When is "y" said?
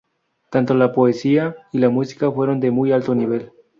1.71-1.77